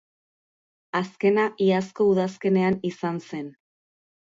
Azkena 0.99 1.43
iazko 1.67 2.09
udazkenean 2.15 2.81
izan 2.93 3.23
zen. 3.31 3.49